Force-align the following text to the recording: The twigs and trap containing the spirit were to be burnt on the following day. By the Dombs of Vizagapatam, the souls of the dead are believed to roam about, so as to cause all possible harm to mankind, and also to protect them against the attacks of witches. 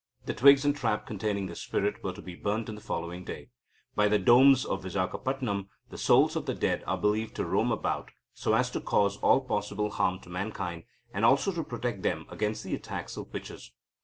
The 0.25 0.33
twigs 0.33 0.65
and 0.65 0.75
trap 0.75 1.05
containing 1.05 1.45
the 1.45 1.55
spirit 1.55 2.03
were 2.03 2.11
to 2.13 2.23
be 2.23 2.33
burnt 2.33 2.69
on 2.69 2.73
the 2.73 2.81
following 2.81 3.23
day. 3.23 3.49
By 3.93 4.07
the 4.07 4.17
Dombs 4.17 4.65
of 4.65 4.81
Vizagapatam, 4.81 5.67
the 5.91 5.97
souls 5.99 6.35
of 6.35 6.47
the 6.47 6.55
dead 6.55 6.83
are 6.87 6.97
believed 6.97 7.35
to 7.35 7.45
roam 7.45 7.71
about, 7.71 8.09
so 8.33 8.55
as 8.55 8.71
to 8.71 8.81
cause 8.81 9.17
all 9.17 9.41
possible 9.41 9.91
harm 9.91 10.19
to 10.21 10.29
mankind, 10.31 10.85
and 11.13 11.23
also 11.23 11.51
to 11.51 11.63
protect 11.63 12.01
them 12.01 12.25
against 12.29 12.63
the 12.63 12.73
attacks 12.73 13.15
of 13.15 13.31
witches. 13.31 13.73